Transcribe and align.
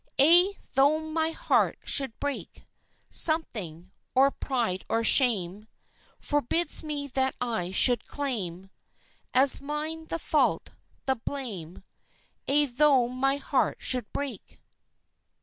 Aye, 0.19 0.53
tho' 0.73 0.97
my 1.11 1.29
heart 1.29 1.77
should 1.83 2.19
break, 2.19 2.65
Something 3.11 3.91
or 4.15 4.31
pride 4.31 4.83
or 4.89 5.03
shame 5.03 5.67
Forbids 6.19 6.81
me 6.81 7.05
that 7.09 7.35
I 7.39 7.69
should 7.69 8.07
claim 8.07 8.71
As 9.31 9.61
mine 9.61 10.05
the 10.05 10.17
fault, 10.17 10.71
the 11.05 11.17
blame 11.17 11.83
Aye, 12.49 12.65
tho' 12.75 13.09
my 13.09 13.37
heart 13.37 13.77
should 13.81 14.11
break! 14.11 14.59